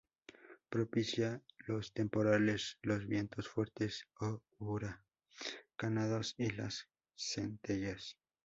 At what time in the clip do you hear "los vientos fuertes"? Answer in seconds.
2.81-4.07